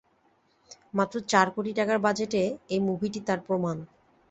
মাত্র 0.93 1.15
চার 1.31 1.47
কোটি 1.55 1.71
টাকার 1.79 1.99
বাজেটে 2.05 2.41
এই 2.69 2.79
মুভিটি 2.87 3.19
তার 3.27 3.39
প্রমাণ। 3.47 3.77